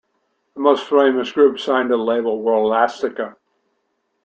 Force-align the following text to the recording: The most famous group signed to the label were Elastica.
The 0.55 0.59
most 0.61 0.89
famous 0.89 1.31
group 1.31 1.59
signed 1.59 1.89
to 1.89 1.95
the 1.95 2.01
label 2.01 2.41
were 2.41 2.55
Elastica. 2.55 3.35